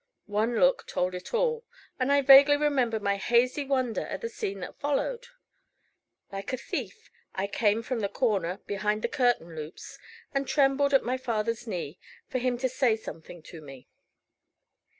One 0.25 0.59
look 0.59 0.87
told 0.87 1.13
it 1.13 1.31
all; 1.31 1.63
and 1.99 2.11
I 2.11 2.23
vaguely 2.23 2.57
remember 2.57 2.99
my 2.99 3.17
hazy 3.17 3.63
wonder 3.63 4.01
at 4.07 4.21
the 4.21 4.29
scene 4.29 4.59
that 4.61 4.79
followed. 4.79 5.27
Like 6.31 6.51
a 6.51 6.57
thief, 6.57 7.11
I 7.35 7.45
came 7.45 7.83
from 7.83 7.99
the 7.99 8.09
corner 8.09 8.61
behind 8.65 9.03
the 9.03 9.07
curtain 9.07 9.55
loops, 9.55 9.99
and 10.33 10.47
trembled 10.47 10.95
at 10.95 11.03
my 11.03 11.19
father's 11.19 11.67
knee, 11.67 11.99
for 12.27 12.39
him 12.39 12.57
to 12.57 12.67
say 12.67 12.95
something 12.95 13.43
to 13.43 13.61
me. 13.61 13.89